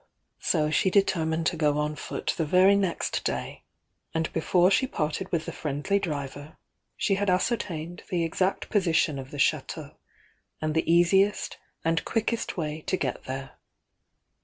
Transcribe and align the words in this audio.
So 0.39 0.71
she 0.71 0.89
determined 0.89 1.45
to 1.45 1.55
go 1.55 1.77
on 1.77 1.95
foot 1.95 2.33
the 2.35 2.43
very 2.47 2.75
next 2.75 3.23
day; 3.23 3.61
and 4.15 4.33
before 4.33 4.71
she 4.71 4.87
parted 4.87 5.31
with 5.31 5.45
the 5.45 5.51
friendly 5.51 5.99
driver, 5.99 6.57
she 6.97 7.13
had 7.21 7.29
ascertained 7.29 8.01
the 8.09 8.23
exact 8.23 8.69
position 8.71 9.19
of 9.19 9.29
the 9.29 9.37
Chateau, 9.37 9.91
and 10.59 10.73
the 10.73 10.91
easiest 10.91 11.57
and 11.85 12.03
quickest 12.03 12.57
way 12.57 12.81
to 12.87 12.97
get 12.97 13.25
there. 13.25 13.59